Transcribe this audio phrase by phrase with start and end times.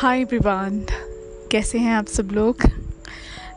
[0.00, 0.78] Hi everyone
[1.50, 2.62] कैसे हैं आप सब लोग?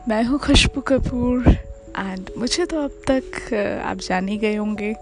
[0.08, 3.54] मैं हूँ खुशबू कपूर एंड मुझे तो अब तक
[3.84, 4.94] आप जान ही गए होंगे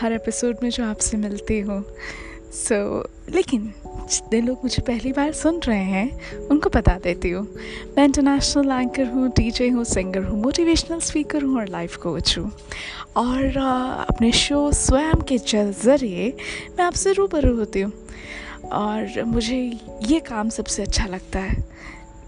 [0.00, 1.82] हर एपिसोड में जो आपसे मिलती हूँ।
[2.52, 7.46] सो so, लेकिन जितने लोग मुझे पहली बार सुन रहे हैं उनको बता देती हूँ।
[7.96, 12.50] मैं इंटरनेशनल एंकर हूँ डीजे हूँ सिंगर हूँ मोटिवेशनल स्पीकर हूँ और लाइफ कोच हूँ।
[13.16, 13.56] और
[14.08, 15.38] अपने शो स्वयं के
[15.72, 16.36] ज़रिए
[16.78, 17.92] मैं आपसे रूबरू होती हूँ।
[18.64, 19.58] और मुझे
[20.08, 21.54] ये काम सबसे अच्छा लगता है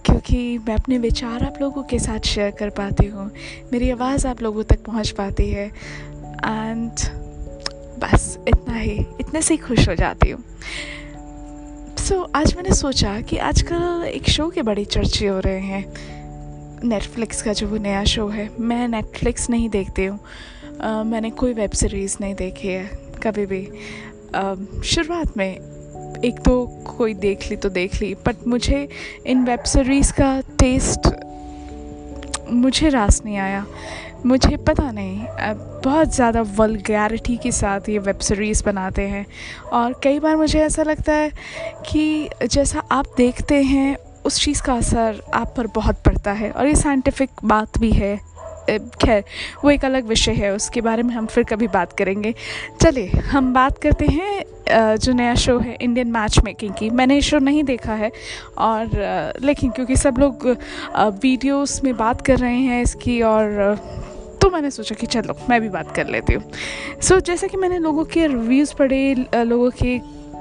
[0.06, 3.30] क्योंकि मैं अपने विचार आप लोगों के साथ शेयर कर पाती हूँ।
[3.72, 6.90] मेरी आवाज़ आप लोगों तक पहुँच पाती है। एंड
[7.98, 10.42] बस इतना ही इतने से ही खुश हो जाती हूँ।
[11.98, 15.84] सो so, आज मैंने सोचा कि आजकल एक शो के बड़ी चर्चे हो रहे हैं।
[16.84, 20.18] नेटफ्लिक्स का जो वो नया शो है मैं नेटफ्लिक्स नहीं देखती हूँ।
[21.04, 22.84] मैंने कोई वेब सीरीज़ नहीं देखी है
[23.22, 23.64] कभी भी।
[24.84, 25.71] शुरुआत में
[26.24, 26.54] एक तो
[26.88, 28.88] कोई देख ली तो देख ली बट मुझे
[29.26, 31.08] इन वेब सीरीज़ का टेस्ट
[32.50, 33.64] मुझे रास नहीं आया।
[34.26, 35.26] मुझे पता नहीं
[35.84, 39.26] बहुत ज़्यादा वलगैरिटी के साथ ये वेब सीरीज़ बनाते हैं।
[39.72, 41.30] और कई बार मुझे ऐसा लगता है
[41.90, 46.66] कि जैसा आप देखते हैं, उस चीज़ का असर आप पर बहुत पड़ता है। और
[46.66, 48.18] ये साइंटिफिक बात भी है।
[48.70, 49.24] खैर
[49.64, 52.34] वो एक अलग विषय है उसके बारे में हम फिर कभी बात करेंगे।
[52.80, 57.20] चलिए हम बात करते हैं जो नया शो है इंडियन मैच मेकिंग की। मैंने ये
[57.22, 58.10] शो नहीं देखा है
[58.58, 60.46] और लेकिन क्योंकि सब लोग
[61.22, 63.76] वीडियोस में बात कर रहे हैं इसकी और
[64.42, 67.56] तो मैंने सोचा कि चलो मैं भी बात कर लेती हूँ। सो so, जैसे कि
[67.56, 69.98] मैंने लोगों के रिव्यूज़ पढ़े लोगों के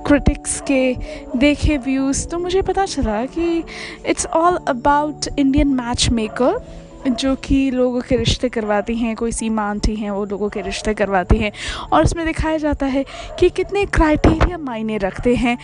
[0.07, 0.95] क्रिटिक्स के
[1.37, 3.63] देखे व्यूज़ तो मुझे पता चला कि
[4.05, 6.57] it's all about Indian match maker
[7.07, 10.93] जो कि लोगों के रिश्ते करवाती हैं, कोई सीमा आंटी हैं, वो लोगों के रिश्ते
[10.93, 11.51] करवाती हैं।
[11.93, 13.05] और उसमें दिखाया जाता है
[13.39, 15.57] कि कितने क्राइटेरिया मायने रखते हैं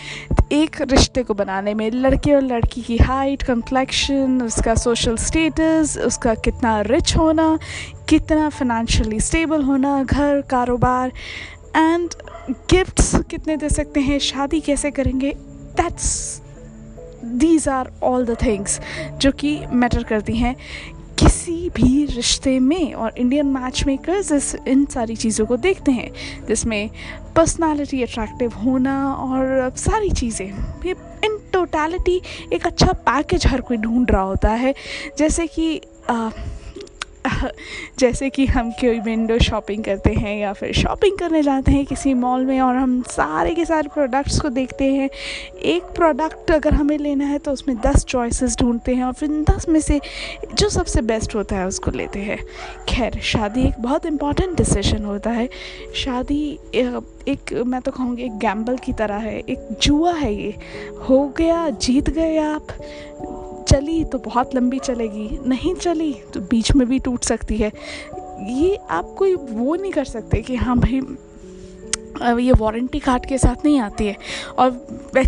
[0.52, 6.34] एक रिश्ते को बनाने में। लड़के और लड़की की हाइट कम्प्लेक्शन उसका सोशल स्टेटस उसका
[6.34, 7.58] कितना रिच होना,
[8.08, 11.12] कितना फिनेंशियली स्टेबल होना, घर, कारोबार
[11.76, 12.10] एंड
[12.50, 15.34] गिफ्ट्स कितने दे सकते हैं, शादी कैसे करेंगे?
[15.76, 16.42] That's
[17.24, 18.80] these are all the things
[19.18, 20.56] जो कि मैटर करती हैं।
[21.18, 26.10] किसी भी रिश्ते में और इंडियन मैच मेकर्स इस इन सारी चीज़ों को देखते हैं
[26.48, 26.90] जिसमें
[27.36, 30.46] पर्सनालिटी अट्रैक्टिव होना और सारी चीज़ें।
[30.86, 32.20] ये इन टोटालिटी
[32.52, 34.74] एक अच्छा पैकेज हर कोई ढूंढ रहा होता है।
[35.18, 35.80] जैसे कि
[36.10, 36.30] आ,
[37.98, 42.14] जैसे कि हम कोई विंडो शॉपिंग करते हैं या फिर शॉपिंग करने जाते हैं किसी
[42.14, 45.10] मॉल में और हम सारे के सारे प्रोडक्ट्स को देखते हैं।
[45.62, 49.68] एक प्रोडक्ट अगर हमें लेना है तो उसमें दस चॉइसेस ढूंढते हैं और फिर दस
[49.68, 50.00] में से
[50.54, 52.38] जो सबसे बेस्ट होता है उसको लेते हैं।
[52.88, 55.48] खैर, शादी एक बहुत इंपॉर्टेंट डिसीज़न होता है।
[55.94, 56.58] शादी
[57.28, 60.54] एक मैं तो कहूँगी एक गैम्बल की तरह है। एक जुआ है ये।
[61.08, 62.66] हो गया, जीत गए आप।
[63.68, 67.72] चली तो बहुत लंबी चलेगी, नहीं चली तो बीच में भी टूट सकती है।
[68.50, 71.00] ये आप कोई वो नहीं कर सकते कि हाँ भाई
[72.22, 74.16] ये वारंटी कार्ड के साथ नहीं आती है।
[74.58, 74.70] और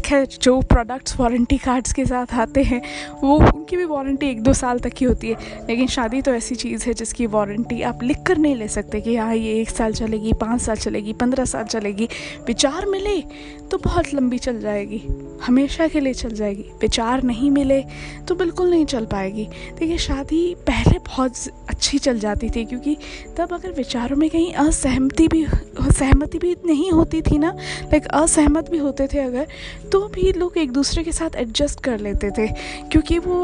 [0.05, 2.83] खैर जो प्रोडक्ट्स वारंटी कार्ड्स के साथ आते हैं,
[3.25, 5.37] वो उनकी भी वारंटी एक दो साल तक की होती है।
[5.69, 9.17] लेकिन शादी तो ऐसी चीज़ है जिसकी वारंटी आप लिख कर नहीं ले सकते कि
[9.17, 12.09] हाँ ये एक साल चलेगी, पाँच साल चलेगी, पंद्रह साल चलेगी।
[12.47, 13.23] विचार मिले
[13.71, 15.03] तो बहुत लंबी चल जाएगी।
[15.47, 17.83] हमेशा के लिए चल जाएगी। विचार नहीं मिले
[18.29, 19.49] तो बिल्कुल नहीं चल पाएगी।
[19.79, 21.35] देखिए, शादी पहले बहुत
[21.69, 22.97] अच्छी चल जाती थी क्योंकि
[23.37, 25.47] तब अगर विचारों में कहीं असहमति भी,
[25.91, 27.50] सहमति भी नहीं होती थी ना
[27.82, 29.47] लाइक असहमत भी होते थे अगर
[29.92, 32.47] तो भी लोग एक दूसरे के साथ एडजस्ट कर लेते थे।
[32.91, 33.38] क्योंकि वो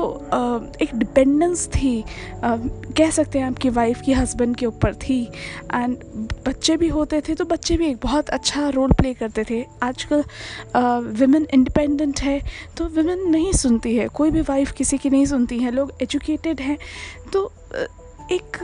[0.82, 2.04] एक डिपेंडेंस थी।
[2.44, 5.22] कह सकते हैं आपकी वाइफ की हस्बैंड के ऊपर थी।
[5.74, 5.96] एंड
[6.46, 10.24] बच्चे भी होते थे तो बच्चे भी एक बहुत अच्छा रोल प्ले करते थे। आजकल
[11.20, 12.40] वुमेन इंडिपेंडेंट है
[12.76, 16.60] तो वुमेन नहीं सुनती है। कोई भी वाइफ किसी की नहीं सुनती है। लोग एजुकेटेड
[16.60, 16.78] हैं
[17.32, 17.50] तो
[18.32, 18.56] एक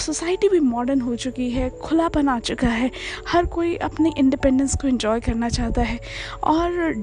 [0.00, 2.90] सोसाइटी भी मॉडर्न हो चुकी है, खुलापन आ चुका है।
[3.28, 6.00] हर कोई अपनी इंडिपेंडेंस को इन्जॉय करना चाहता है।
[6.44, 6.94] और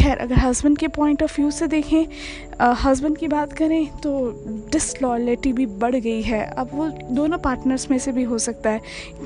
[0.00, 2.06] खैर, अगर हस्बैंड के पॉइंट ऑफ़ व्यू से देखें
[2.76, 4.10] हस्बैंड की बात करें तो
[4.72, 8.80] डिसलॉयलिटी भी बढ़ गई है। अब वो दोनों पार्टनर्स में से भी हो सकता है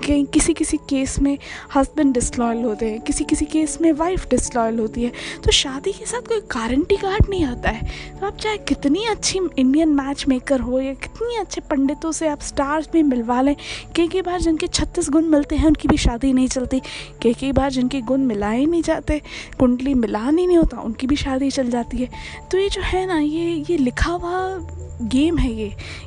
[0.05, 1.37] कि किसी किसी केस में
[1.75, 5.13] हस्बैंड डिसलॉयल होते हैं किसी किसी केस में वाइफ डिसलॉयल होती है।
[5.45, 7.87] तो शादी के साथ कोई गारंटी कार्ड नहीं आता है।
[8.21, 12.41] तो आप चाहे कितनी अच्छी इंडियन मैच मेकर हो या कितनी अच्छे पंडितों से आप
[12.43, 13.55] स्टार्स में मिलवा लें,
[13.97, 16.81] कई कई बार जिनके छत्तीस गुण मिलते हैं, उनकी भी शादी नहीं चलती।
[17.23, 19.21] कई कई बार जिनके गुण मिलाए नहीं जाते,
[19.59, 22.09] कुंडली मिला नहीं होता, उनकी भी शादी चल जाती है।
[22.51, 24.59] तो ये जो है ना, ये ये लिखा हुआ
[25.03, 25.67] गेम है ये।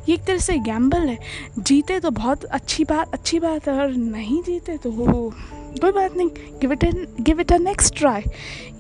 [0.10, 1.18] ये एक तरह से गैम्बल है।
[1.60, 5.34] जीते तो बहुत अच्छी बात अच्छी बात है, और नहीं जीते तो वो,
[5.82, 6.30] कोई बात नहीं।
[6.62, 8.24] Give it an give it a next try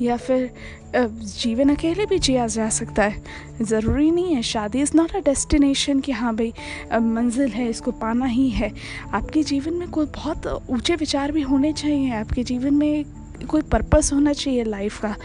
[0.01, 0.49] या फिर
[0.95, 3.23] जीवन अकेले भी जिया जा सकता है।
[3.61, 6.53] ज़रूरी नहीं है, शादी इज़ नॉट अ डेस्टिनेशन कि हाँ भाई
[6.93, 8.71] मंजिल है, इसको पाना ही है।
[9.13, 13.03] आपके जीवन में कोई बहुत ऊँचे विचार भी होने चाहिए, आपके जीवन में
[13.45, 15.15] कोई पर्पस होना चाहिए लाइफ का।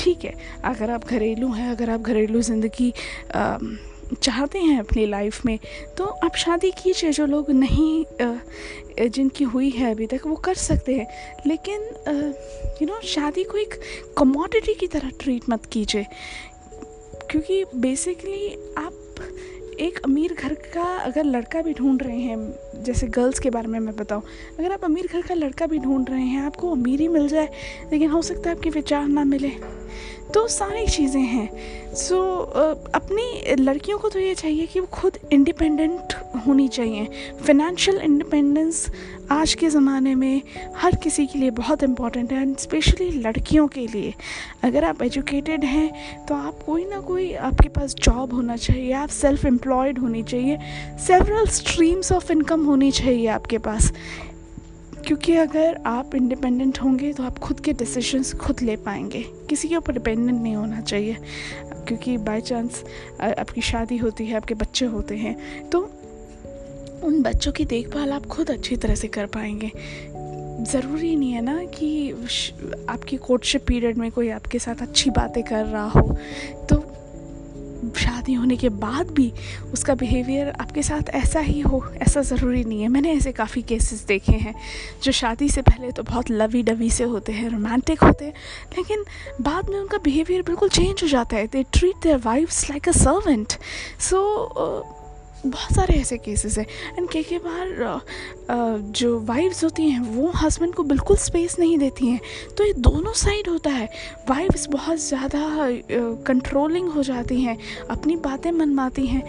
[0.00, 0.34] ठीक है,
[0.64, 2.92] अगर आप घरेलू हैं, अगर आप घरेलू ज़िंदगी
[4.14, 5.58] चाहते हैं अपनी लाइफ में
[5.98, 8.04] तो आप शादी कीजिए। जो लोग नहीं
[9.00, 11.06] जिनकी हुई है अभी तक, वो कर सकते हैं।
[11.46, 11.82] लेकिन
[12.82, 13.74] यू नो शादी को एक
[14.18, 16.06] कमोडिटी की तरह ट्रीट मत कीजिए।
[17.30, 18.92] क्योंकि बेसिकली आप
[19.80, 23.80] एक अमीर घर का अगर लड़का भी ढूंढ रहे हैं, जैसे गर्ल्स के बारे में
[23.80, 24.22] मैं बताऊँ,
[24.58, 27.48] अगर आप अमीर घर का लड़का भी ढूंढ रहे हैं, आपको अमीर मिल जाए।
[27.92, 29.52] लेकिन हो सकता है आपके विचार ना मिले।
[30.34, 31.48] तो सारी चीज़ें हैं।
[31.94, 36.14] सो so, अपनी लड़कियों को तो ये चाहिए कि वो खुद इंडिपेंडेंट
[36.46, 37.08] होनी चाहिए।
[37.46, 38.86] फिनेंशियल इंडिपेंडेंस
[39.32, 40.42] आज के ज़माने में
[40.76, 44.12] हर किसी के लिए बहुत इंपॉर्टेंट है एंड स्पेशली लड़कियों के लिए।
[44.64, 49.08] अगर आप एजुकेटेड हैं तो आप कोई ना कोई आपके पास जॉब होना चाहिए आप
[49.10, 50.58] सेल्फ एम्प्लॉयड होनी चाहिए।
[51.06, 53.92] सेवरल स्ट्रीम्स ऑफ़ इनकम होनी चाहिए आपके पास।
[55.06, 59.76] क्योंकि अगर आप इंडिपेंडेंट होंगे तो आप खुद के डिसीजंस खुद ले पाएँगे। किसी के
[59.76, 61.16] ऊपर डिपेंडेंट नहीं होना चाहिए।
[61.88, 62.82] क्योंकि बाय चांस
[63.20, 65.80] आपकी शादी होती है, आपके बच्चे होते हैं तो
[67.04, 69.70] उन बच्चों की देखभाल आप खुद अच्छी तरह से कर पाएँगे।
[70.64, 72.10] ज़रूरी नहीं है ना कि
[72.88, 76.16] आपकी कोर्टशिप पीरियड में कोई आपके साथ अच्छी बातें कर रहा हो।
[76.70, 76.83] तो
[78.04, 79.32] शादी होने के बाद भी
[79.72, 84.04] उसका बिहेवियर आपके साथ ऐसा ही हो, ऐसा ज़रूरी नहीं है। मैंने ऐसे काफ़ी केसेस
[84.06, 84.54] देखे हैं
[85.04, 88.34] जो शादी से पहले तो बहुत लवी डवी से होते हैं रोमांटिक होते हैं,
[88.76, 89.04] लेकिन
[89.40, 92.92] बाद में उनका बिहेवियर बिल्कुल चेंज हो जाता है। They treat their wives like a
[92.94, 93.52] servant
[94.00, 94.20] so
[95.46, 96.66] बहुत सारे ऐसे केसेस हैं।
[96.98, 98.00] एंड कई कई बार
[98.92, 102.20] जो वाइफ्स होती हैं, वो हस्बैंड को बिल्कुल स्पेस नहीं देती हैं।
[102.56, 103.88] तो ये दोनों साइड होता है।
[104.30, 105.40] वाइफ्स बहुत ज़्यादा
[106.26, 107.58] कंट्रोलिंग हो जाती हैं,
[107.90, 109.22] अपनी बातें मनवाती हैं।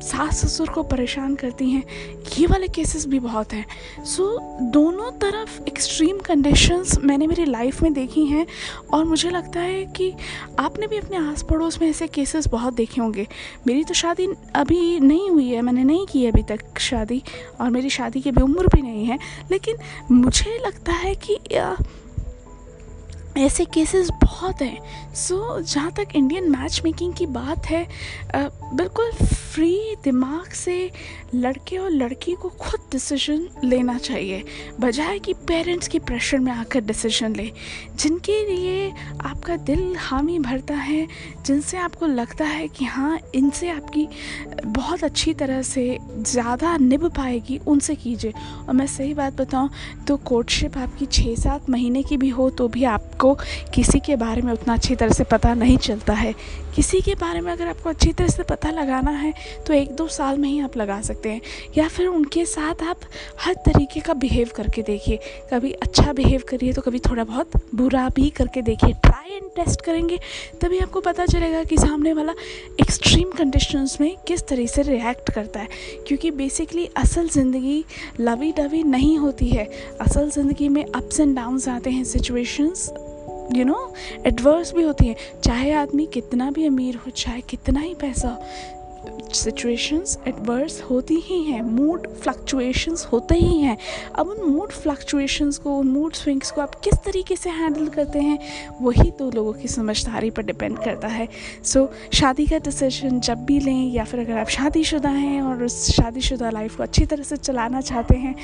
[0.00, 1.82] सास ससुर को परेशान करती हैं।
[2.38, 3.66] ये वाले केसेस भी बहुत हैं।
[4.04, 8.46] सो so, दोनों तरफ़ एक्सट्रीम कंडीशंस मैंने मेरी लाइफ में देखी हैं
[8.92, 10.14] और मुझे लगता है कि
[10.58, 13.26] आपने भी अपने आस पड़ोस में ऐसे केसेस बहुत देखे होंगे।
[13.66, 17.22] मेरी तो शादी अभी नहीं हुई है मैंने नहीं की अभी तक शादी
[17.60, 19.18] और मेरी शादी की भी उम्र भी नहीं है।
[19.50, 19.76] लेकिन
[20.12, 21.38] मुझे लगता है कि
[23.36, 27.88] ऐसे केसेस बहुत हैं। सो so, जहाँ तक इंडियन मैच मेकिंग की बात है
[28.74, 30.90] बिल्कुल फ्री दिमाग से
[31.34, 34.42] लड़के और लड़की को खुद डिसीज़न लेना चाहिए।
[34.80, 37.50] बजाय कि पेरेंट्स की प्रेशर में आकर डिसीज़न ले,
[37.94, 38.90] जिनके लिए
[39.24, 41.06] आपका दिल हामी भरता है,
[41.46, 44.06] जिनसे आपको लगता है कि हाँ इनसे आपकी
[44.66, 48.32] बहुत अच्छी तरह से ज़्यादा निभ पाएगी, उनसे कीजिए।
[48.68, 49.70] और मैं सही बात बताऊँ
[50.08, 53.34] तो कोर्टशिप आपकी छः सात महीने की भी हो तो भी आपको
[53.74, 56.34] किसी के बारे में उतना अच्छी तरह से पता नहीं चलता है
[56.78, 59.32] किसी के बारे में अगर आपको अच्छी तरह से पता लगाना है
[59.66, 61.40] तो एक दो साल में ही आप लगा सकते हैं।
[61.78, 63.00] या फिर उनके साथ आप
[63.40, 65.18] हर तरीके का बिहेव करके देखिए।
[65.52, 69.80] कभी अच्छा बिहेव करिए तो कभी थोड़ा बहुत बुरा भी करके देखिए। ट्राई एंड टेस्ट
[69.80, 70.18] करेंगे,
[70.62, 72.34] तभी आपको पता चलेगा कि सामने वाला
[72.80, 75.68] एक्सट्रीम कंडीशंस में किस तरह से रिएक्ट करता है।
[76.08, 77.84] क्योंकि बेसिकली असल ज़िंदगी
[78.20, 79.68] लवी डवी नहीं होती है।
[80.00, 82.88] असल ज़िंदगी में अप्स एंड डाउन्स आते हैं सिचुएशंस
[83.56, 83.92] यू नो
[84.26, 88.38] एडवर्स भी होती हैं। चाहे आदमी कितना भी अमीर हो चाहे कितना ही पैसा
[89.34, 93.76] सिचुएशंस एडवर्स होती ही हैं। मूड फ्लक्चुएशंस होते ही हैं।
[94.14, 98.18] अब उन मूड फ्लक्चुएशंस को उन मूड स्विंग्स को आप किस तरीके से हैंडल करते
[98.18, 98.38] हैं
[98.80, 101.28] वही तो लोगों की समझदारी पर डिपेंड करता है।
[101.64, 105.62] सो so, शादी का डिसीज़न जब भी लें या फिर अगर आप शादीशुदा हैं और
[105.62, 108.34] उस शादीशुदा लाइफ को अच्छी तरह से चलाना चाहते हैं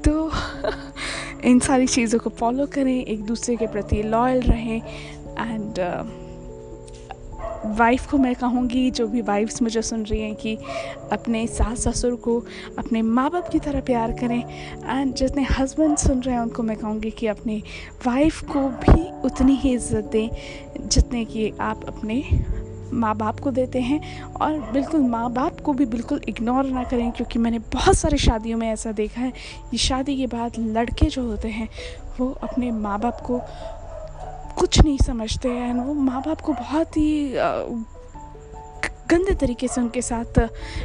[0.00, 0.30] तो
[1.44, 5.78] इन सारी चीज़ों को फॉलो करें, एक दूसरे के प्रति लॉयल रहें एंड
[7.78, 10.56] वाइफ को मैं कहूँगी, जो भी वाइफ्स मुझे सुन रही हैं कि
[11.12, 12.38] अपने सास ससुर को,
[12.78, 16.76] अपने माँ बाप की तरह प्यार करें एंड जितने हस्बैंड सुन रहे हैं, उनको मैं
[16.76, 17.62] कहूँगी कि अपने
[18.06, 20.28] वाइफ को भी उतनी ही इज़्ज़त दें,
[20.88, 22.22] जितने कि आप अपने
[22.94, 27.10] माँ बाप को देते हैं और बिल्कुल माँ बाप को भी बिल्कुल इग्नोर ना करें,
[27.12, 29.32] क्योंकि मैंने बहुत सारी शादियों में ऐसा देखा है।
[29.70, 31.68] कि शादी के बाद लड़के जो होते हैं,
[32.20, 33.40] वो अपने माँ बाप को
[34.58, 37.34] कुछ नहीं समझते हैं वो माँ बाप को बहुत ही
[39.10, 40.38] गंदे तरीके से उनके साथ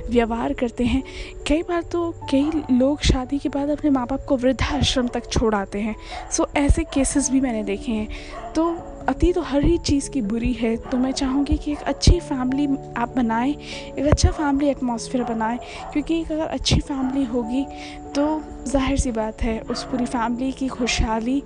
[0.09, 1.01] व्यवहार करते हैं।
[1.47, 5.53] कई बार तो कई लोग शादी के बाद अपने माँ बाप को वृद्धाश्रम तक छोड़
[5.55, 5.95] आते हैं।
[6.31, 8.71] सो ऐसे केसेस भी मैंने देखे हैं। तो
[9.09, 12.65] अति तो हर ही चीज़ की बुरी है तो मैं चाहूँगी कि एक अच्छी फैमिली
[12.97, 13.53] आप बनाएँ,
[13.97, 15.57] एक अच्छा फैमिली एटमॉस्फेयर बनाएँ,
[15.93, 17.65] क्योंकि एक अगर अच्छी फैमिली होगी
[18.15, 18.25] तो
[18.67, 21.41] ज़ाहिर सी बात है, उस पूरी फैमिली की खुशहाली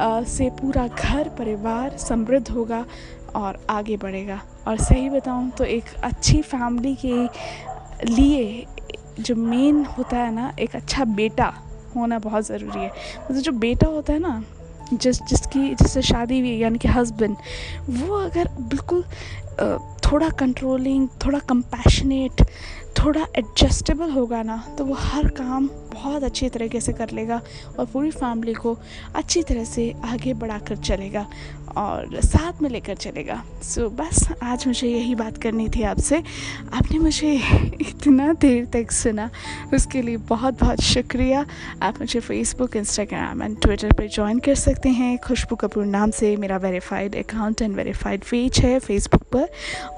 [0.00, 2.84] से पूरा घर, परिवार समृद्ध होगा
[3.36, 7.22] और आगे बढ़ेगा। और सही बताऊँ तो एक अच्छी फैमिली के
[8.06, 8.66] लिए
[9.20, 11.52] जो मेन होता है ना, एक अच्छा बेटा
[11.96, 14.42] होना बहुत ज़रूरी है। मतलब तो जो बेटा होता है ना
[14.92, 17.36] जिस, जिसकी, जिससे शादी हुई, यानी कि हस्बैंड
[17.90, 19.04] वो अगर बिल्कुल
[20.04, 22.42] थोड़ा कंट्रोलिंग थोड़ा कंपैशनेट
[22.98, 27.40] थोड़ा एडजस्टेबल होगा ना तो वो हर काम बहुत अच्छी तरीके से कर लेगा
[27.78, 28.76] और पूरी फैमिली को
[29.14, 31.26] अच्छी तरह से आगे बढ़ा कर चलेगा।
[31.76, 36.22] और साथ में लेकर चलेगा। सो so, बस आज मुझे यही बात करनी थी आपसे।
[36.74, 37.32] आपने मुझे
[37.80, 39.28] इतना देर तक सुना
[39.74, 41.44] उसके लिए बहुत बहुत शुक्रिया।
[41.82, 46.36] आप मुझे फेसबुक इंस्टाग्राम एंड ट्विटर पर ज्वाइन कर सकते हैं। खुशबू कपूर नाम से
[46.36, 49.48] मेरा verified account and verified page है फेसबुक पर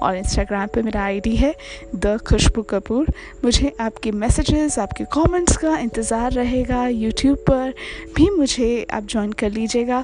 [0.01, 1.53] और इंस्टाग्राम पर मेरा आईडी है
[1.95, 7.73] द खुशबू कपूर मुझे आपके मैसेजेस आपके कमेंट्स का इंतज़ार रहेगा। यूट्यूब पर
[8.15, 10.03] भी मुझे आप ज्वाइन कर लीजिएगा।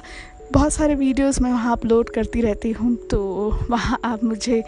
[0.52, 3.20] बहुत सारे वीडियोस मैं वहाँ अपलोड करती रहती हूँ तो
[3.70, 4.60] वहाँ आप मुझे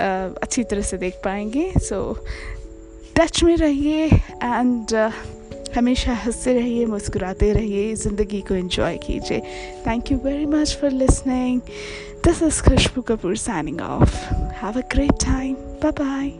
[0.00, 2.16] अच्छी तरह से देख पाएँगे। सो
[3.16, 4.94] टच में रहिए एंड
[5.76, 9.40] हमेशा हँसते रहिए, मुस्कुराते रहिए, ज़िंदगी को एंजॉय कीजिए।
[9.86, 11.60] Thank you very much for listening
[12.24, 14.16] this is Khushboo Kapoor signing off
[14.62, 16.32] have a great time bye bye